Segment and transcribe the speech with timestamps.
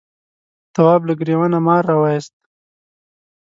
[0.73, 2.33] تواب له گرېوانه مار راوایست.